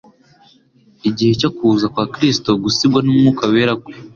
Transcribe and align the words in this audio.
Igihe 1.09 1.31
cyo 1.39 1.49
kuza 1.57 1.85
kwa 1.93 2.05
Kristo, 2.13 2.49
gusigwa 2.63 2.99
n'Umwuka 3.03 3.43
wera 3.53 3.73
kwe, 3.81 3.93